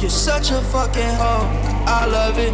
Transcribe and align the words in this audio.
You're 0.00 0.10
such 0.10 0.52
a 0.52 0.60
fucking 0.60 1.14
hoe. 1.16 1.48
I 1.86 2.06
love 2.06 2.38
it. 2.38 2.52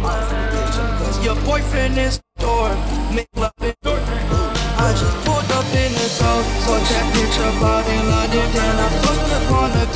Your 1.23 1.35
boyfriend 1.45 1.95
is 1.97 2.19
door. 2.39 2.69
Make 3.13 3.27
love 3.35 3.51
it. 3.61 3.75
I 3.85 4.91
just 4.97 5.24
pulled 6.05 6.13
up 6.13 6.13
in 6.13 6.13
the 6.13 6.13
door. 6.21 6.41
Fuck 6.65 6.83
that 6.89 7.05
bitch 7.13 7.37
up 7.41 7.61
out 7.63 7.87
in 7.89 8.03
London. 8.09 8.47
Then 8.53 8.75
I 8.77 8.87
fucked 9.01 9.25
on 9.51 9.69
her 9.71 9.87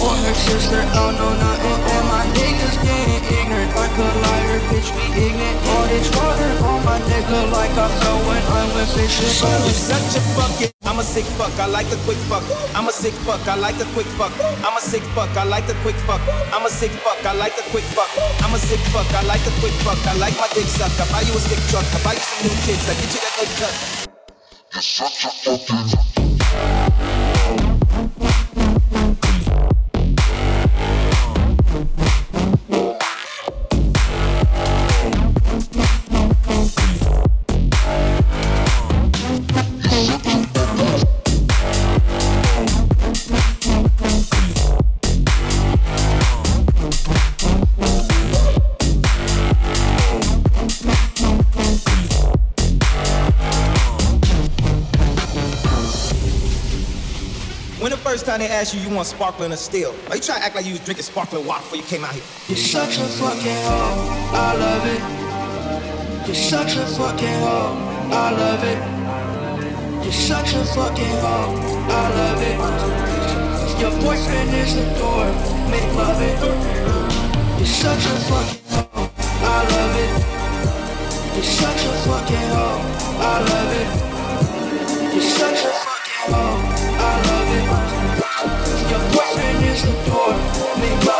or 0.00 0.14
her 0.24 0.34
sister. 0.34 0.80
I 0.80 1.12
know 1.12 1.32
nothing. 1.36 1.78
And 1.90 2.04
my 2.08 2.24
niggas 2.32 2.76
getting 2.80 3.22
ignorant. 3.28 3.72
Like 3.76 3.96
a 3.98 4.08
liar, 4.24 4.60
bitch, 4.72 4.88
we 4.96 5.04
ignorant. 5.20 5.58
All 5.68 5.86
this 5.88 6.08
water 6.16 6.50
on 6.64 6.84
my 6.84 6.98
look 7.30 7.52
like 7.52 7.70
I 7.76 7.88
fell 8.00 8.18
when 8.26 8.42
I 8.42 8.62
went 8.74 8.88
fishing. 8.90 9.30
So 9.30 9.46
you 9.46 9.74
such 9.74 10.16
a 10.16 10.22
fucking. 10.34 10.70
I'm 10.82 10.98
a 10.98 11.04
sick 11.04 11.24
fuck, 11.38 11.54
I 11.60 11.66
like 11.66 11.86
a 11.92 11.96
quick 12.02 12.18
fuck. 12.26 12.42
I'm 12.74 12.88
a 12.88 12.92
sick 12.92 13.14
fuck, 13.22 13.46
I 13.46 13.54
like 13.54 13.78
a 13.78 13.86
quick 13.94 14.06
fuck. 14.18 14.32
I'm 14.64 14.76
a 14.76 14.80
sick 14.80 15.02
fuck, 15.14 15.38
I 15.38 15.54
like 15.54 15.70
a 15.70 15.74
quick 15.84 15.96
fuck. 16.08 16.20
I'm 16.52 16.64
a 16.66 16.70
sick 16.70 16.90
fuck, 17.04 17.24
I 17.24 17.32
like 17.32 17.56
a 17.58 17.62
quick 17.70 17.84
fuck. 17.94 18.10
I'm 18.42 18.54
a 18.54 18.58
sick 18.58 18.80
fuck, 18.90 19.06
I 19.14 19.22
like 19.22 19.46
a 19.46 19.52
quick 19.60 19.76
fuck. 19.86 20.00
I 20.06 20.14
like 20.18 20.36
my 20.40 20.48
dick 20.54 20.66
suck. 20.66 20.92
I 20.98 21.06
buy 21.12 21.22
you 21.22 21.34
a 21.34 21.40
sick 21.40 21.60
truck. 21.70 21.86
I 21.94 22.02
buy 22.02 22.14
you 22.14 22.24
some 22.24 22.48
new 22.48 22.56
kids. 22.66 22.88
I 22.88 22.94
get 22.94 23.14
you 23.14 23.20
that 23.20 23.34
good 23.38 23.52
cut. 23.60 24.09
You're 24.72 24.82
such 24.82 25.24
a 25.24 25.30
fucking. 25.30 26.89
When 58.40 58.48
the 58.48 58.54
first 58.54 58.70
time 58.70 58.72
they 58.72 58.72
asked 58.72 58.74
you, 58.74 58.80
you 58.88 58.96
want 58.96 59.06
sparkling 59.06 59.52
or 59.52 59.56
still? 59.56 59.94
Are 60.08 60.16
you 60.16 60.22
trying 60.22 60.40
to 60.40 60.46
act 60.46 60.54
like 60.56 60.64
you 60.64 60.72
was 60.72 60.80
drinking 60.80 61.04
sparkling 61.04 61.44
water 61.46 61.60
before 61.60 61.76
you 61.76 61.84
came 61.84 62.04
out 62.04 62.14
here? 62.14 62.24
You're 62.48 62.56
such 62.56 62.96
a 62.96 63.04
fucking 63.20 63.60
hoe. 63.68 64.32
I 64.32 64.56
love 64.56 64.86
it. 64.88 66.26
You're 66.26 66.34
such 66.34 66.76
a 66.76 66.86
fucking 66.96 67.38
hoe. 67.44 67.76
I 68.08 68.30
love 68.32 68.64
it. 68.64 68.80
You're 70.04 70.12
such 70.12 70.54
a 70.54 70.64
fucking 70.72 71.16
hoe. 71.20 71.52
I 71.84 72.08
love 72.16 72.40
it. 72.40 72.56
Your 73.80 73.92
boyfriend 74.00 74.50
is 74.56 74.74
the 74.74 74.88
door. 74.96 75.26
Make 75.68 75.92
love 76.00 76.20
it. 76.24 76.40
You're 77.58 77.66
such 77.66 78.04
a 78.06 78.16
fucking 78.24 78.64
hoe. 78.72 79.10
I 79.44 79.60
love 79.68 79.96
it. 80.00 80.12
You're 81.36 81.44
such 81.44 81.84
a 81.84 81.92
fucking 82.08 82.48
hoe. 82.56 82.80
I 83.20 83.36
love 83.52 83.72
it. 83.82 85.14
You're 85.14 85.28
such 85.28 85.60
a 85.66 85.79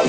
I'm 0.01 0.09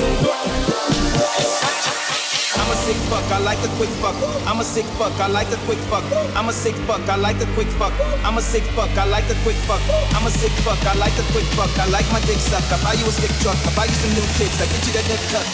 sick 2.80 2.96
fuck, 3.12 3.28
I 3.30 3.38
like 3.40 3.58
a 3.58 3.68
quick 3.76 3.90
fuck. 4.00 4.16
I'm 4.48 4.58
a 4.58 4.64
sick 4.64 4.86
fuck, 4.96 5.12
I 5.20 5.26
like 5.26 5.52
a 5.52 5.56
quick 5.66 5.76
fuck. 5.92 6.02
I'm 6.34 6.48
a 6.48 6.52
sick 6.52 6.74
fuck, 6.86 7.06
I 7.06 7.16
like 7.16 7.42
a 7.42 7.46
quick 7.52 7.68
fuck. 7.76 7.92
I'm 8.24 8.38
a 8.38 8.40
sick 8.40 8.62
fuck, 8.72 8.88
I 8.96 9.04
like 9.04 9.28
a 9.28 9.34
quick 9.42 9.56
fuck. 9.68 9.82
I'm 10.16 10.26
a 10.26 10.30
sick 10.30 10.52
fuck, 10.64 10.82
I 10.86 10.94
like 10.94 11.12
a 11.18 11.22
quick 11.32 11.44
fuck. 11.52 11.78
I 11.78 11.84
like 11.90 12.10
my 12.10 12.20
dick 12.20 12.38
suck. 12.38 12.64
I 12.72 12.82
buy 12.82 12.94
you 12.94 13.04
a 13.04 13.10
sick 13.12 13.32
truck. 13.42 13.58
I 13.66 13.76
buy 13.76 13.84
you 13.84 13.92
some 13.92 14.14
new 14.14 14.24
kicks. 14.38 14.62
I 14.62 14.64
get 14.64 14.86
you 14.86 14.92
that 14.94 15.04
good 15.08 15.20
cut. 15.28 15.46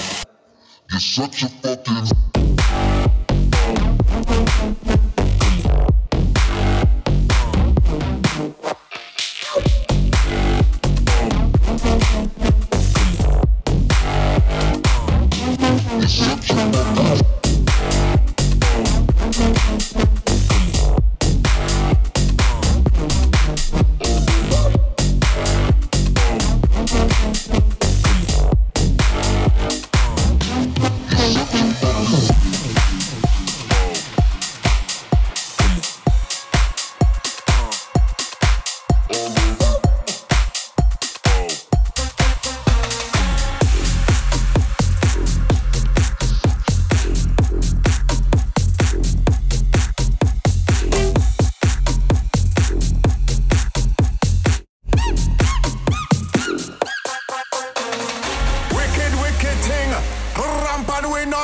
You're 0.89 1.01
such 1.01 1.43
a 1.43 1.49
fucking. 1.49 2.07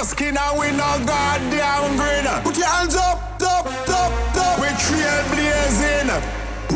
Skin 0.04 0.36
and 0.36 0.58
we 0.58 0.70
no 0.72 1.00
goddamn 1.06 1.96
grin. 1.96 2.26
Put 2.42 2.58
your 2.58 2.68
hands 2.68 2.94
up, 2.94 3.40
up, 3.42 3.66
up, 3.88 4.36
up. 4.36 4.60
We 4.60 4.68
trailblazing. 4.68 6.10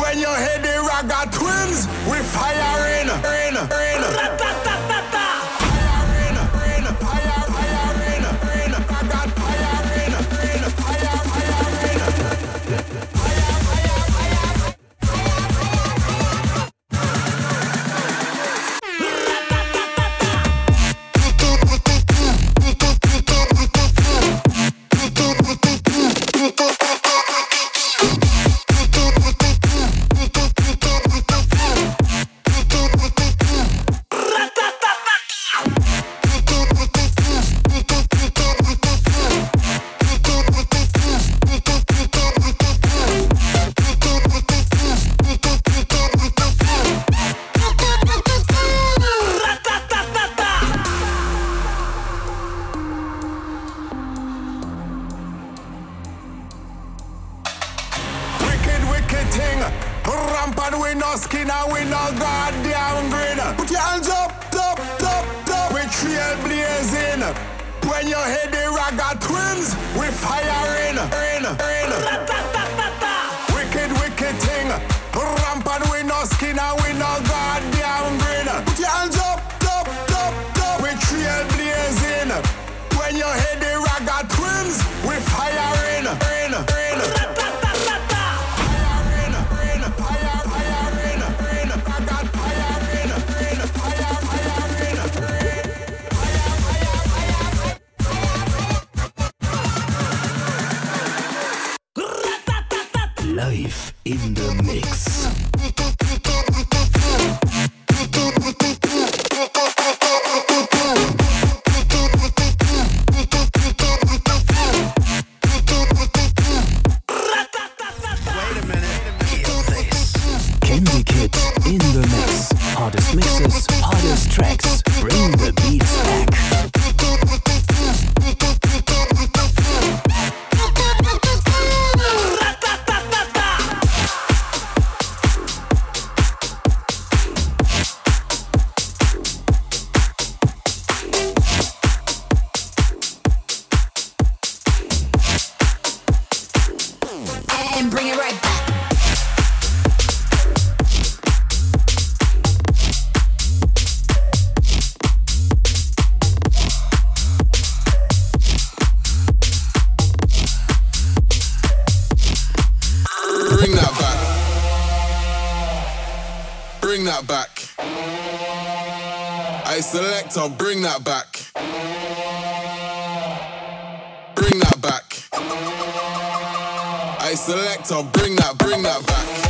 When 0.00 0.18
you 0.18 0.28
hear 0.28 0.58
the 0.58 0.74
ragga 0.88 1.30
twins, 1.30 1.86
we 2.08 2.18
firing, 2.32 3.08
in, 3.44 3.56
in, 3.56 4.47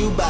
you 0.00 0.08
by 0.12 0.29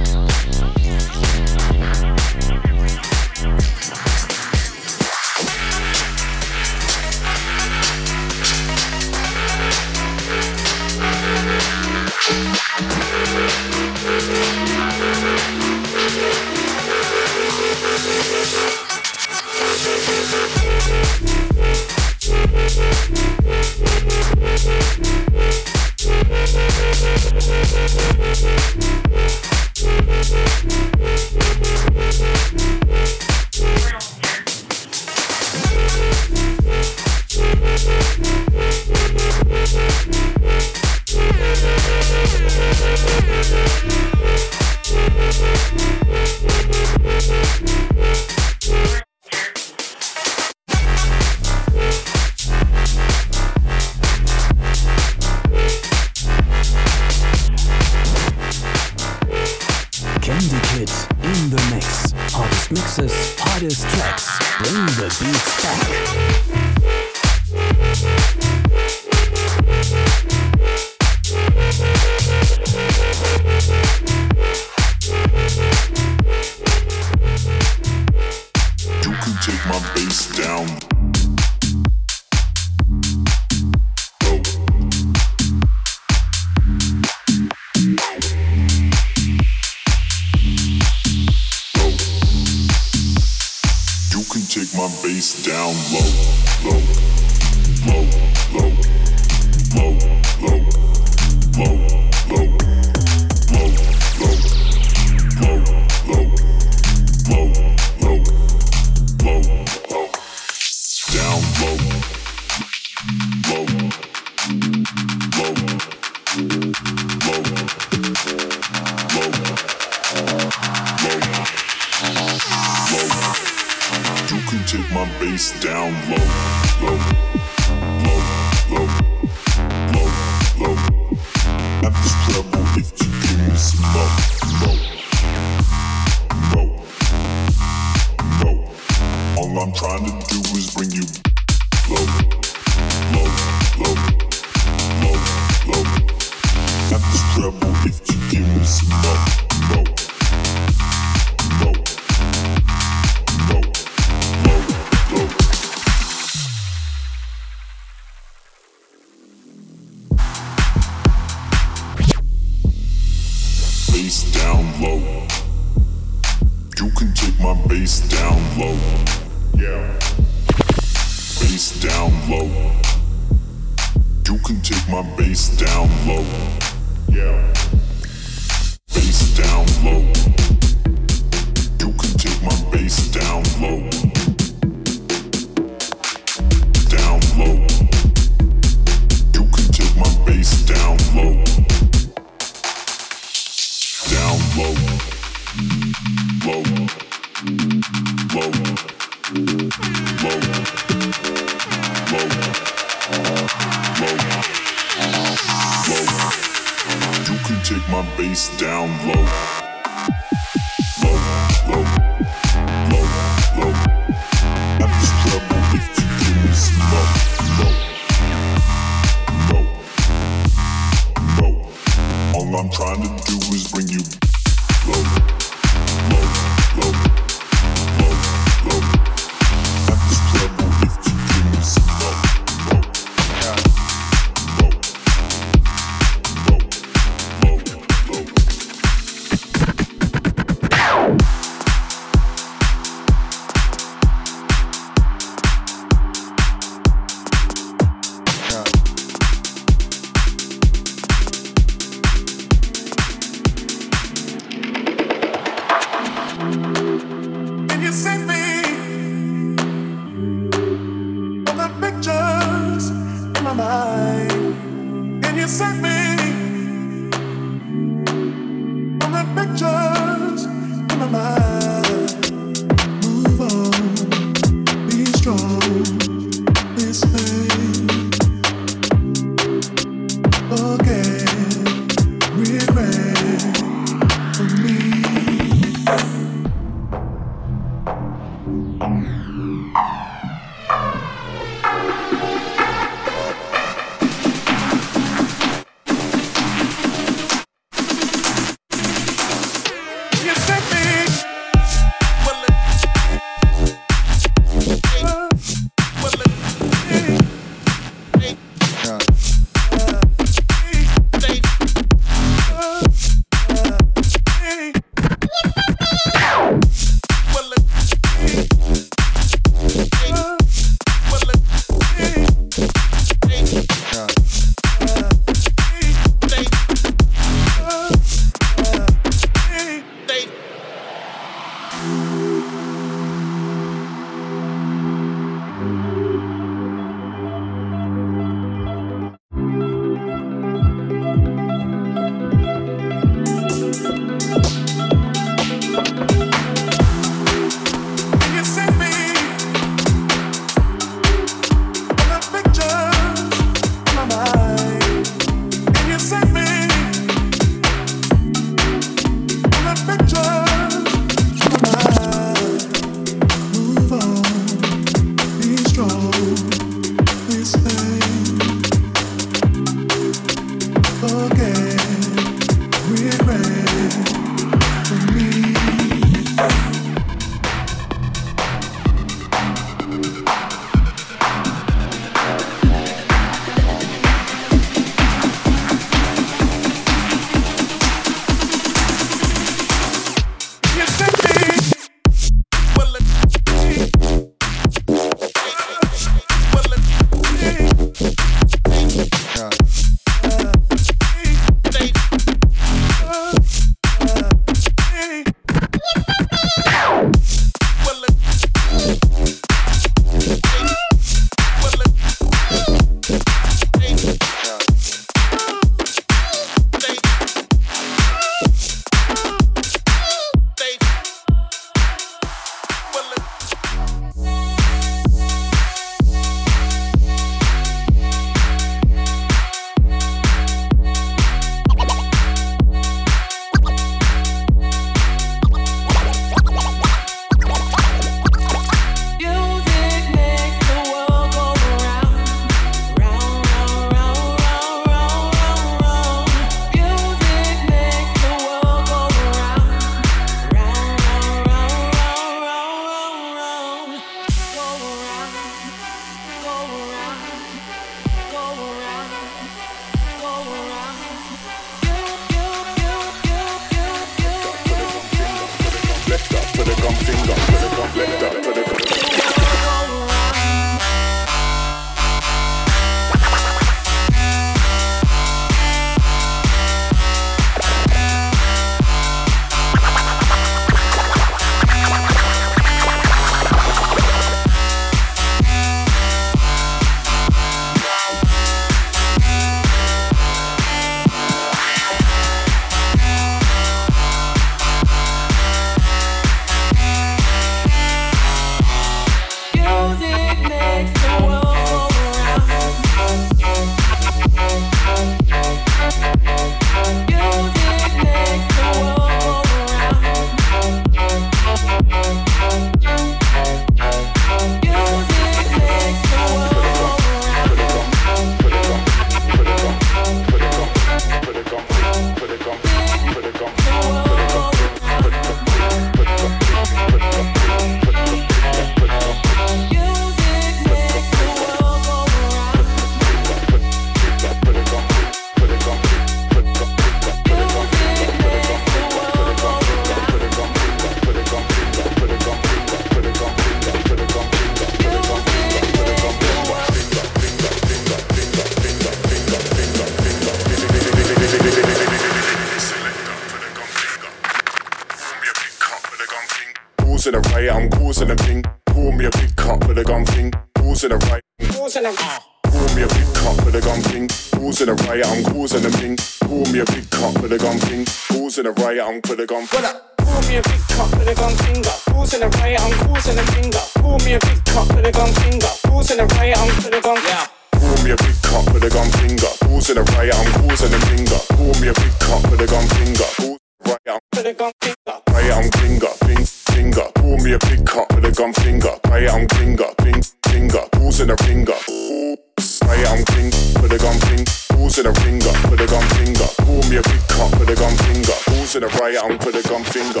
the 597.54 597.60
gun 597.60 597.76
finger. 597.76 598.12
Who's 598.30 598.54
in 598.56 598.62
the 598.62 598.68
right 598.80 598.96
arm 598.96 599.18
for 599.18 599.30
the 599.30 599.42
gun 599.42 599.64
finger. 599.64 600.00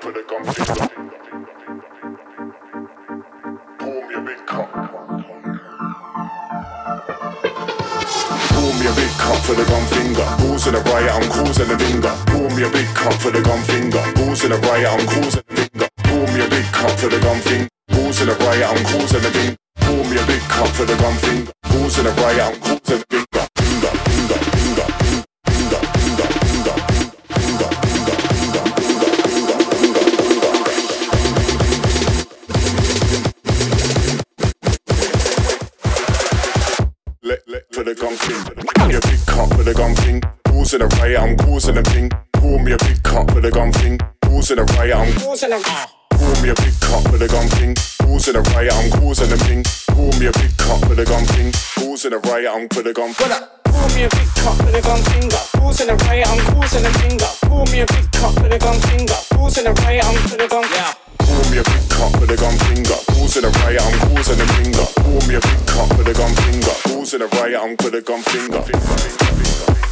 Put 0.00 0.14
the 0.14 0.22
gun 0.22 0.44
finger. 0.54 0.88
Pull 3.78 4.02
me 4.06 4.14
a 4.14 4.20
big 4.20 4.46
cup. 4.46 4.70
Pull 8.54 8.72
me 8.78 8.86
a 8.86 8.92
big 8.94 9.12
cup 9.18 9.38
for 9.42 9.54
the 9.54 9.64
gun 9.64 9.84
finger. 9.86 10.26
Who's 10.38 10.64
to 10.64 10.70
the 10.70 10.80
right 10.80 11.08
arm, 11.10 11.28
causing 11.28 11.68
the 11.68 11.78
finger. 11.78 12.14
Pull 12.26 12.50
me 12.54 12.62
a 12.62 12.70
big 12.70 12.86
cup 12.94 13.14
for 13.14 13.30
the 13.30 13.42
gun 13.42 13.62
finger. 13.62 14.02
Who's 14.18 14.40
to 14.40 14.48
the 14.48 14.58
right 14.58 14.86
arm, 14.86 15.06
causing 15.06 15.42
the 15.48 15.54
finger. 15.54 15.88
Pull 16.04 16.26
me 16.34 16.46
a 16.46 16.48
big 16.48 16.64
cup 16.66 16.90
for 16.98 17.08
the 17.08 17.18
gun 17.18 17.40
finger. 17.40 17.68
Who's 17.90 18.18
to 18.18 18.26
the 18.26 18.34
right 18.44 18.62
arm, 18.62 18.84
causing 18.84 19.22
the 19.22 19.30
finger 19.30 19.67
call 19.98 20.10
me 20.10 20.16
a 20.16 20.26
big 20.26 20.42
cock 20.42 20.68
for 20.68 20.84
the 20.84 20.96
gun 20.96 21.16
thing. 21.16 21.48
Who's 21.66 21.98
in 21.98 22.06
riot, 22.06 22.40
I'm 22.40 22.60
causing 22.60 23.02
a 23.02 23.06
big 23.08 23.24
cunt. 23.34 23.48
For 37.72 37.84
the 37.84 37.94
gong 37.94 38.16
thing, 38.16 38.90
you're 38.90 38.98
a 38.98 39.02
big 39.02 39.24
cock 39.26 39.48
for 39.50 39.62
the 39.62 39.72
gong 39.72 39.94
thing. 39.94 40.20
Causing 40.46 40.82
a 40.82 40.86
riot, 40.86 41.20
I'm 41.20 41.36
causing 41.36 41.76
a 41.76 41.82
thing. 41.82 42.10
Call 42.34 42.58
me 42.58 42.72
a 42.72 42.78
big 42.78 43.02
cock 43.04 43.30
for 43.30 43.40
the 43.40 43.52
gong 43.52 43.72
thing. 43.72 44.00
Causing 44.24 44.58
a 44.58 44.64
riot, 44.64 44.96
I'm 44.96 45.12
causing 45.20 45.52
a. 45.52 45.97
Pour 46.18 46.34
me 46.42 46.50
a 46.50 46.54
big 46.54 46.74
cup 46.82 47.02
for 47.06 47.18
the 47.18 47.28
gun 47.28 47.48
thing. 47.56 47.74
Causing 48.02 48.36
a 48.36 48.42
riot, 48.52 48.74
I'm 48.74 48.90
causing 48.98 49.32
a 49.32 49.38
thing. 49.46 49.62
Pour 49.94 50.10
me 50.18 50.26
a 50.26 50.32
big 50.32 50.52
cup 50.58 50.82
for 50.84 50.94
the 50.94 51.04
gun 51.04 51.24
thing. 51.32 51.52
Causing 51.78 52.12
a 52.12 52.18
riot, 52.18 52.50
I'm 52.50 52.68
for 52.68 52.82
the 52.82 52.92
gun 52.92 53.14
thing. 53.14 53.30
Pour 53.64 53.88
me 53.94 54.04
a 54.04 54.08
big 54.10 54.28
cup 54.34 54.58
with 54.64 54.74
a 54.74 54.82
gun 54.82 55.00
finger. 55.14 55.42
Causing 55.54 55.90
a 55.90 55.94
riot, 55.94 56.26
I'm 56.26 56.40
causing 56.52 56.84
a 56.84 56.90
finger. 56.98 57.30
Pour 57.46 57.64
me 57.70 57.80
a 57.80 57.86
big 57.86 58.10
cup 58.12 58.34
with 58.42 58.52
a 58.52 58.58
gun 58.58 58.78
finger. 58.90 59.18
Causing 59.30 59.66
a 59.66 59.72
riot, 59.72 60.04
I'm 60.04 60.16
for 60.26 60.36
the 60.36 60.48
gun. 60.48 60.64
Yeah. 60.74 60.92
Pour 61.22 61.44
me 61.50 61.58
a 61.58 61.64
big 61.64 61.84
cup 61.86 62.12
with 62.20 62.30
a 62.30 62.36
gun 62.36 62.56
finger. 62.66 62.98
Causing 63.14 63.44
a 63.44 63.50
riot, 63.62 63.82
I'm 63.82 63.96
causing 64.10 64.40
a 64.40 64.46
finger. 64.58 64.86
Pour 64.98 65.22
me 65.28 65.34
a 65.38 65.40
big 65.40 65.60
cup 65.70 65.88
with 65.96 66.08
a 66.10 66.14
gun 66.14 66.32
finger. 66.42 66.74
Causing 66.90 67.22
a 67.22 67.26
riot, 67.38 67.60
I'm 67.62 67.76
for 67.76 67.90
the 67.90 68.02
gun 68.02 68.22
finger. 68.22 68.62
finger, 68.62 68.82
finger, 68.82 69.06
finger, 69.06 69.87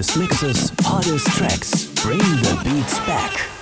Hardest 0.00 0.16
mixes, 0.16 0.72
hardest 0.80 1.26
tracks. 1.36 1.84
Bring 2.02 2.16
the 2.16 2.58
beats 2.64 2.98
back. 3.00 3.59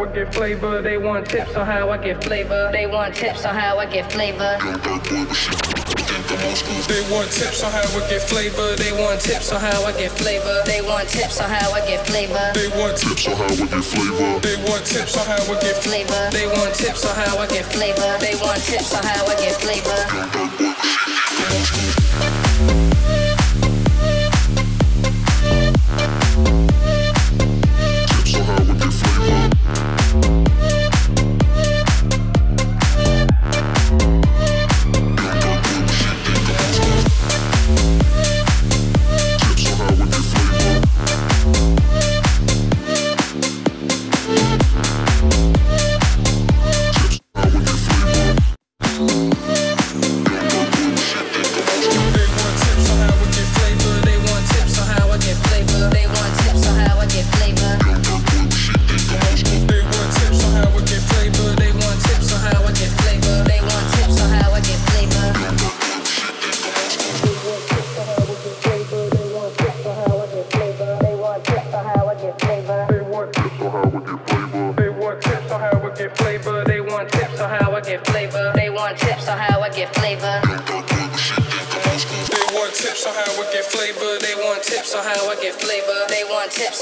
How 0.00 0.08
I 0.08 0.14
get 0.14 0.34
flavor. 0.34 0.82
They 0.82 0.96
want 0.96 1.28
tips 1.28 1.56
on 1.56 1.66
how 1.66 1.90
I 1.90 1.98
get 1.98 2.24
flavor. 2.24 2.70
They 2.72 2.86
want 2.86 3.14
tips 3.14 3.44
on 3.44 3.54
how 3.54 3.78
I 3.78 3.86
get 3.86 4.10
flavor. 4.10 4.56
They 6.88 7.02
want 7.10 7.30
tips 7.30 7.62
on 7.62 7.72
how 7.72 7.94
I 7.94 8.08
get 8.08 8.22
flavor. 8.22 8.76
They 8.76 8.92
want 8.92 9.20
tips 9.20 9.52
on 9.52 9.60
how 9.60 9.84
I 9.84 9.92
get 9.92 10.12
flavor. 10.12 10.62
They 10.64 10.80
want 10.80 11.08
tips 11.08 11.40
on 11.40 11.50
how 11.50 11.72
I 11.72 11.80
get 11.86 12.06
flavor. 12.06 12.52
They 12.54 12.68
want 12.78 12.96
tips 12.96 13.28
on 13.28 13.36
how 13.36 13.52
I 13.52 13.60
get 13.60 13.76
flavor. 13.76 14.40
They 14.40 14.56
want 14.56 14.86
tips 14.86 15.16
on 15.16 15.26
how 15.26 15.52
I 15.52 15.60
get 15.60 15.76
flavor. 15.76 16.30
They 16.32 16.46
want 16.46 16.74
tips 16.74 17.04
on 17.04 17.14
how 17.16 17.38
I 17.38 17.46
get 17.46 17.66
flavor. 17.66 18.16
They 18.20 18.34
want 18.40 18.62
tips 18.62 18.94
on 18.94 19.02
how 19.02 19.26
I 19.26 19.34
get 19.36 19.56
flavor. 19.60 20.29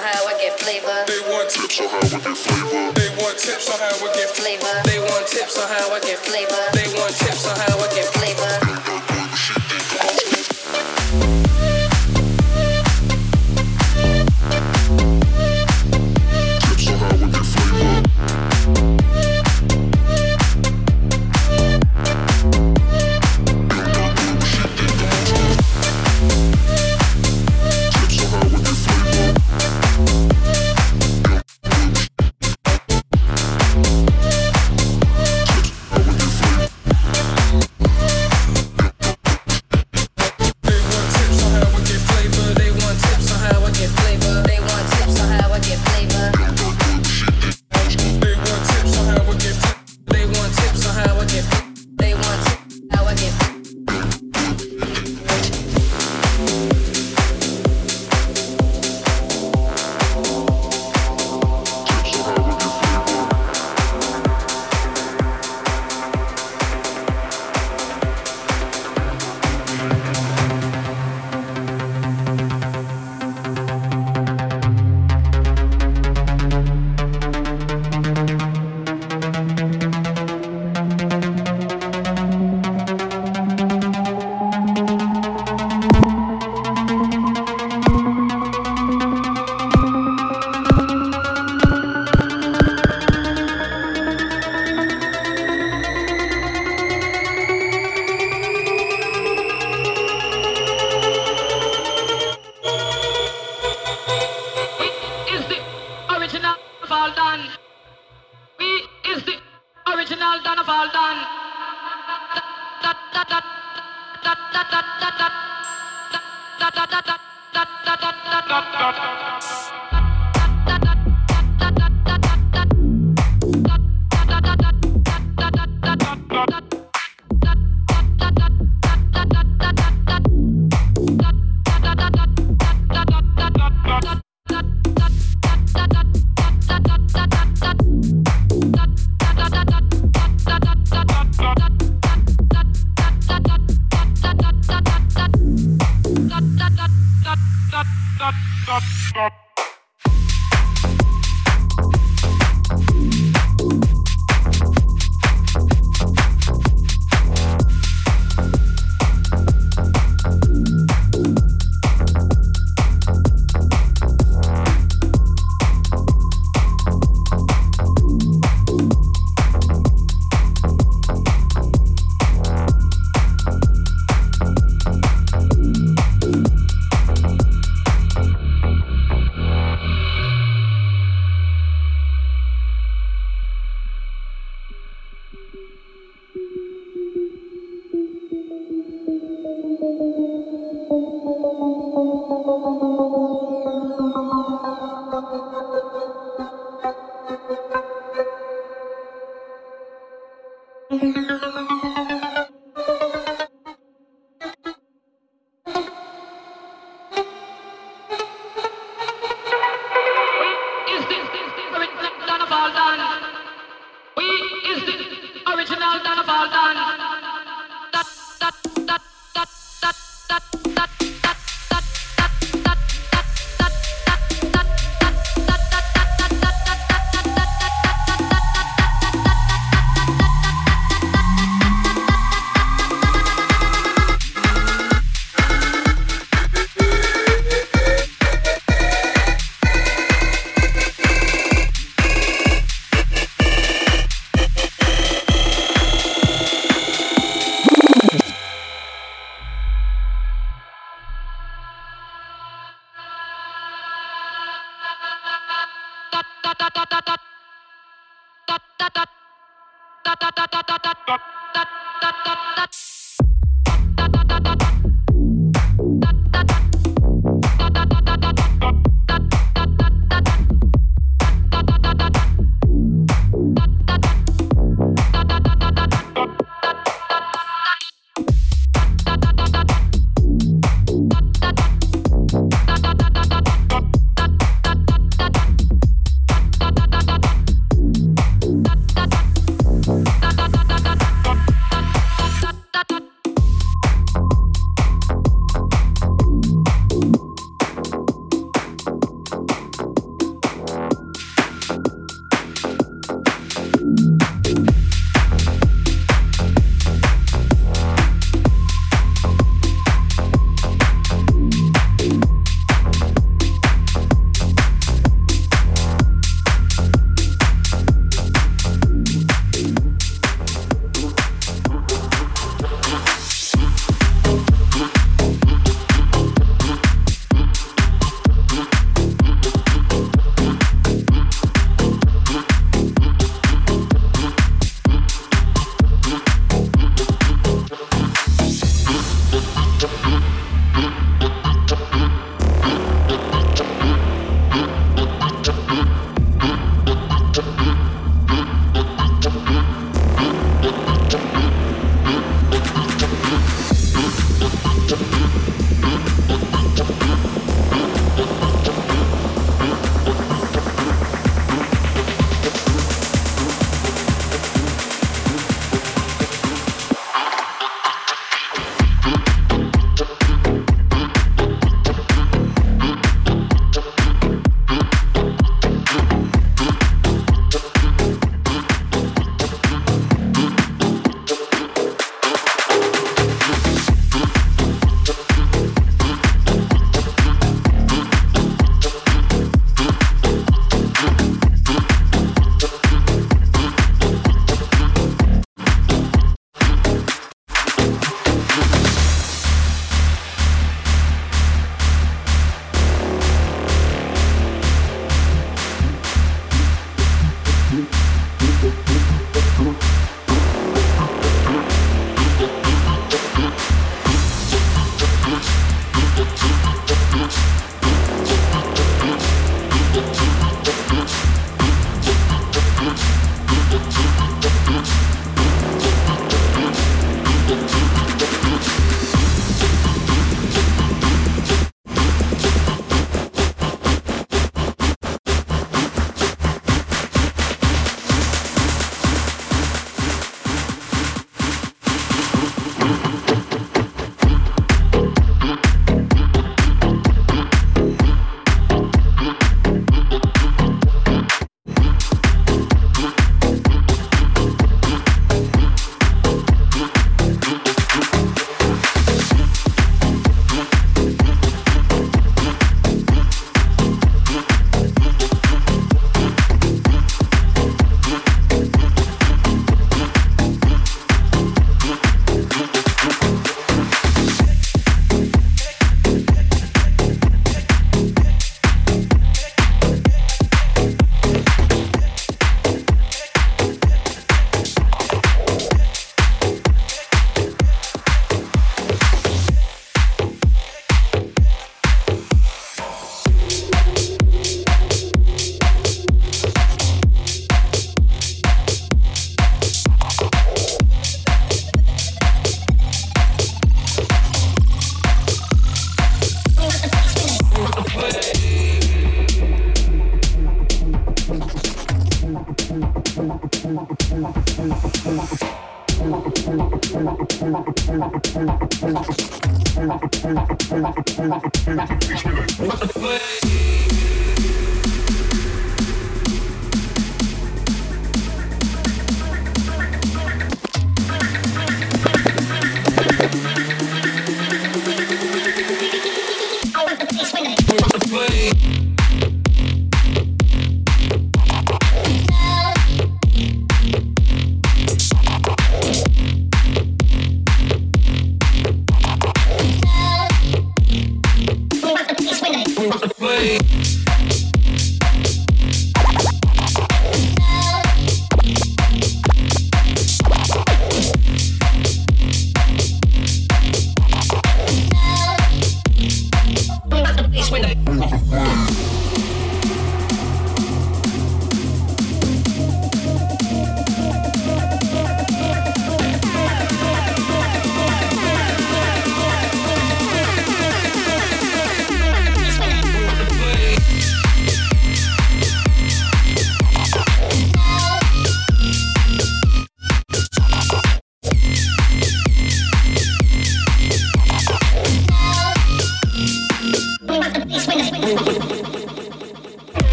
on 0.00 0.06
how 0.06 0.26
I 0.26 0.34
get 0.40 0.58
flavor. 0.58 1.04
They 1.06 1.20
want 1.28 1.50
tips 1.50 1.80
on 1.80 1.88
how 1.88 1.98
I 1.98 2.08
get 2.08 2.36
flavor. 2.36 2.92
They 2.96 3.10
want 3.20 3.36
tips 3.38 3.68
on 3.68 3.78
how 3.78 3.92
I 3.92 4.08
get 4.14 4.30
flavor. 4.30 4.74
They 4.84 4.98
want 4.98 5.26
tips 5.28 5.58
on 5.58 5.68
how 5.68 5.92
I 5.92 6.00
get 6.00 6.18
flavor. 6.18 6.62
They 6.72 6.88
want 6.96 7.14
tips 7.16 7.46
on 7.46 7.56
how 7.56 7.76
I 7.76 7.88
get 7.94 8.06
flavor. 8.06 8.19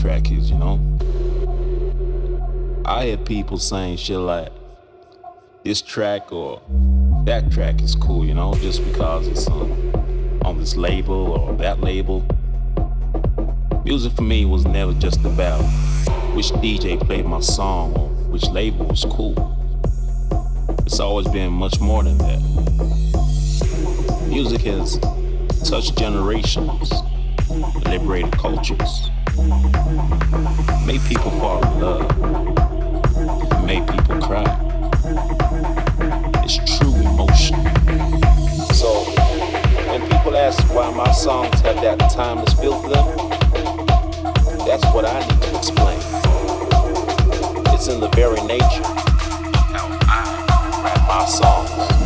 Track 0.00 0.30
is, 0.32 0.50
you 0.50 0.58
know? 0.58 0.78
I 2.84 3.06
hear 3.06 3.16
people 3.16 3.56
saying 3.58 3.98
shit 3.98 4.18
like 4.18 4.50
this 5.64 5.80
track 5.80 6.32
or 6.32 6.60
that 7.24 7.52
track 7.52 7.80
is 7.80 7.94
cool, 7.94 8.24
you 8.24 8.34
know, 8.34 8.54
just 8.54 8.84
because 8.84 9.28
it's 9.28 9.46
on, 9.46 9.70
on 10.44 10.58
this 10.58 10.76
label 10.76 11.32
or 11.32 11.54
that 11.58 11.80
label. 11.80 12.26
Music 13.84 14.12
for 14.12 14.22
me 14.22 14.44
was 14.44 14.66
never 14.66 14.92
just 14.94 15.24
about 15.24 15.62
which 16.34 16.50
DJ 16.62 16.98
played 17.00 17.26
my 17.26 17.40
song 17.40 17.96
or 17.96 18.08
which 18.30 18.48
label 18.48 18.86
was 18.86 19.04
cool. 19.04 19.36
It's 20.84 20.98
always 20.98 21.28
been 21.28 21.52
much 21.52 21.78
more 21.80 22.02
than 22.02 22.18
that. 22.18 22.40
Music 24.28 24.62
has 24.62 24.98
touched 25.68 25.96
generations 25.96 26.90
liberated 27.86 28.32
cultures, 28.32 29.09
made 30.86 31.00
people 31.08 31.30
fall 31.38 31.64
in 31.64 31.80
love, 31.80 33.64
made 33.64 33.86
people 33.88 34.20
cry. 34.20 34.44
It's 36.44 36.56
true 36.78 36.94
emotion. 36.94 37.56
So 38.74 39.04
when 39.90 40.02
people 40.08 40.36
ask 40.36 40.62
why 40.74 40.90
my 40.90 41.12
songs 41.12 41.60
have 41.60 41.76
that 41.82 41.98
timeless 42.10 42.54
feel 42.54 42.82
to 42.82 42.88
them, 42.88 43.06
that's 44.66 44.84
what 44.94 45.04
I 45.04 45.20
need 45.20 45.42
to 45.42 45.56
explain. 45.56 45.98
It's 47.74 47.88
in 47.88 48.00
the 48.00 48.10
very 48.14 48.40
nature 48.42 48.64
of 48.64 48.96
how 49.76 49.88
I 50.08 50.82
write 50.84 51.08
my 51.08 51.24
songs. 51.26 51.99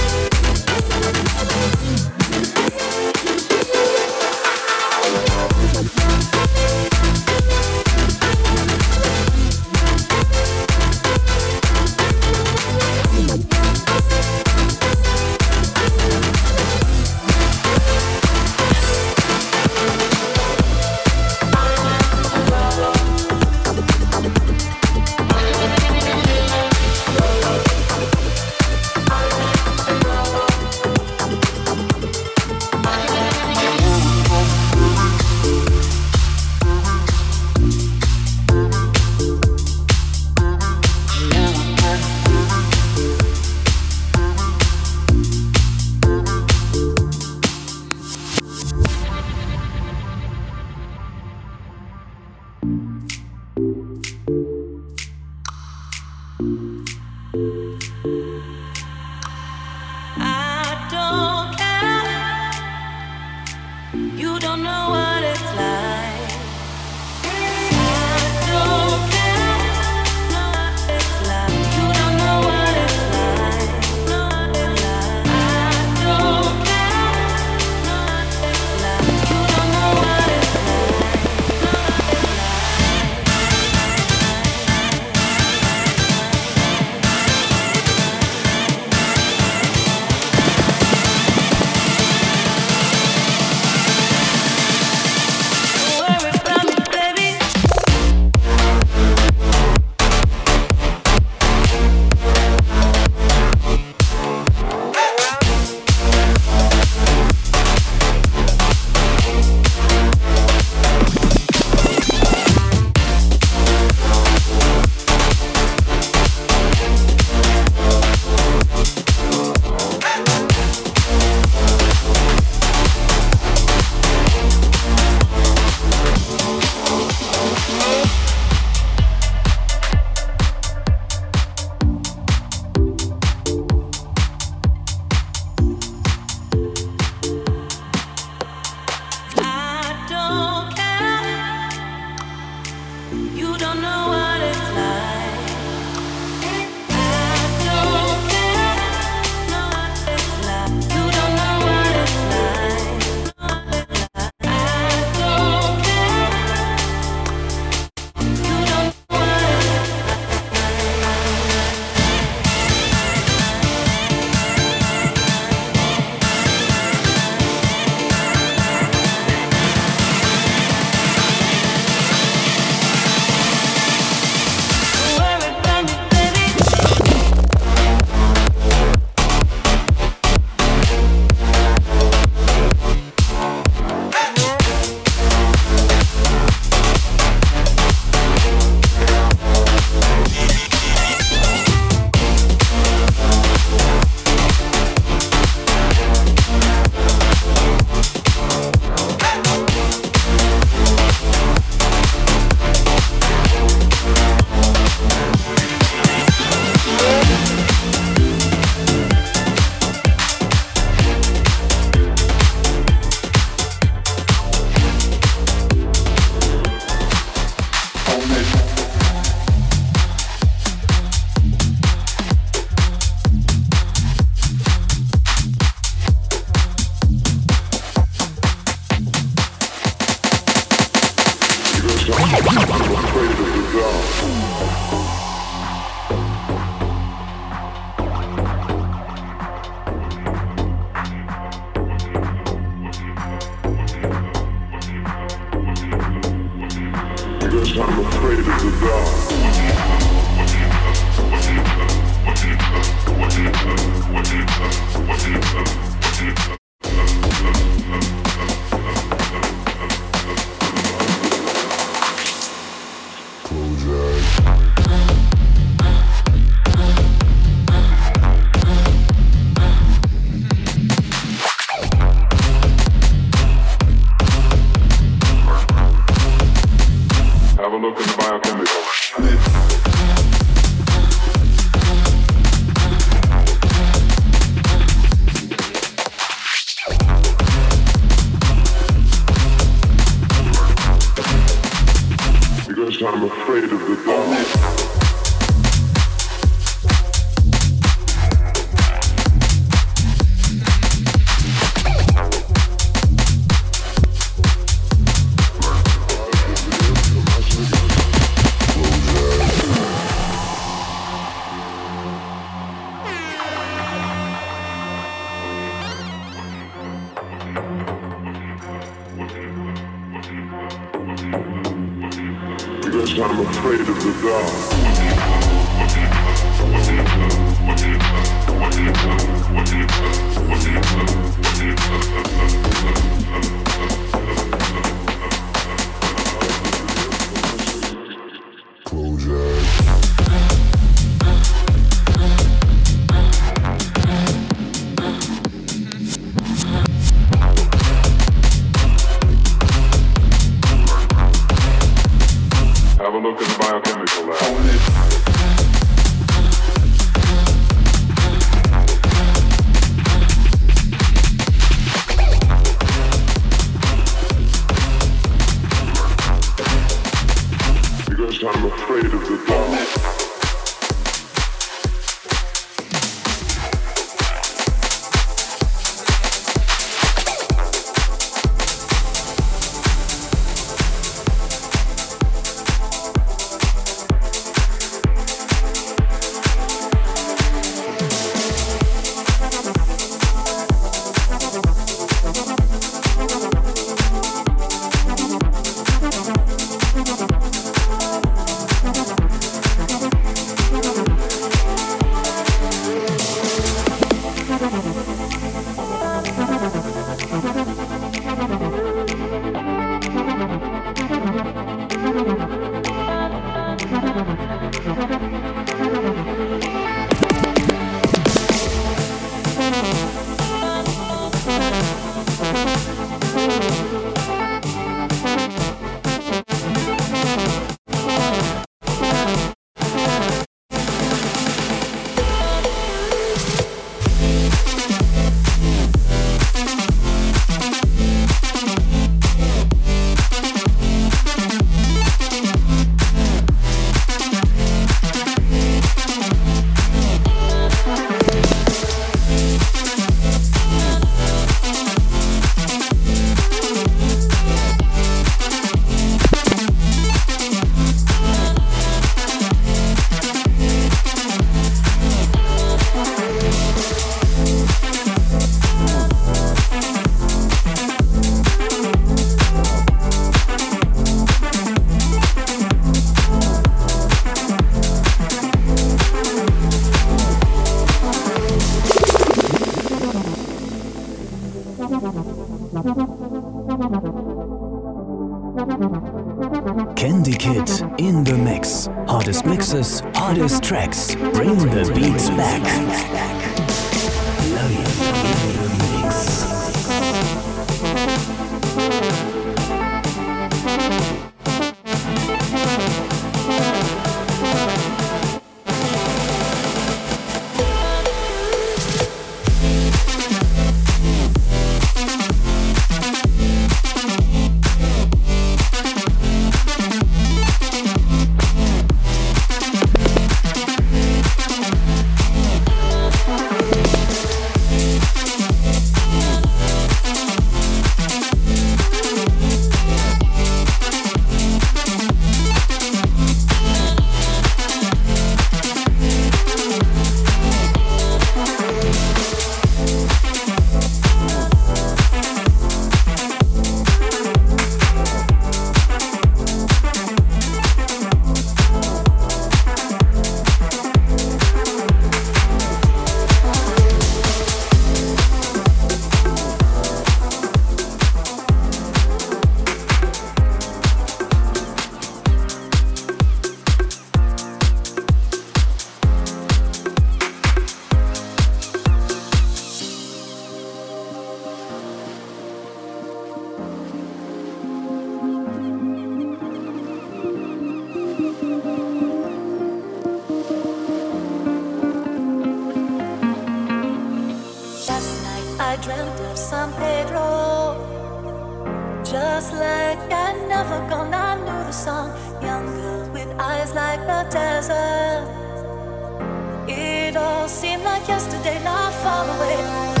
Yesterday, 598.07 598.63
not 598.63 598.93
far 598.93 599.25
away. 599.37 600.00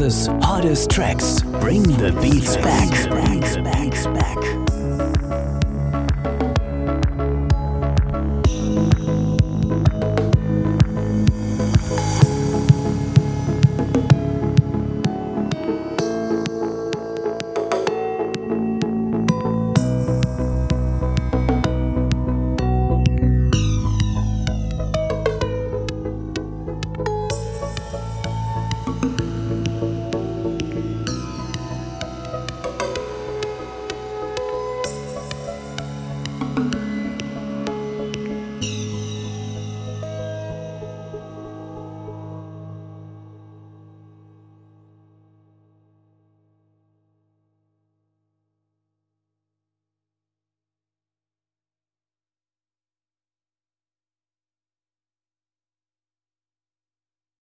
Hardest 0.00 0.39